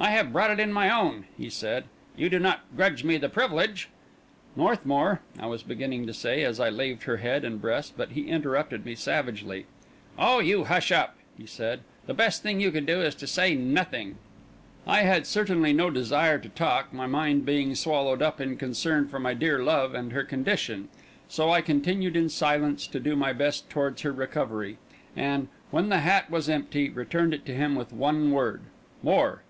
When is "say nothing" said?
13.26-14.16